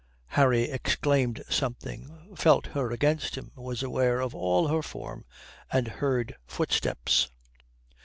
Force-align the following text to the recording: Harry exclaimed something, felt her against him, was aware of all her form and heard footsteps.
Harry 0.29 0.63
exclaimed 0.63 1.43
something, 1.47 2.33
felt 2.35 2.65
her 2.73 2.89
against 2.89 3.35
him, 3.37 3.51
was 3.55 3.83
aware 3.83 4.19
of 4.19 4.33
all 4.33 4.67
her 4.67 4.81
form 4.81 5.23
and 5.71 5.87
heard 5.89 6.35
footsteps. 6.47 7.29